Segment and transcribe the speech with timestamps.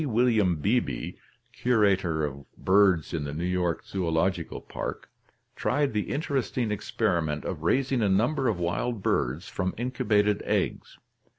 [0.03, 1.15] William Beebe,
[1.53, 5.11] Curator of Birds in the New York Zoological Park,
[5.55, 10.97] tried the interesting experiment of raising a number of wild birds from incubated eggs.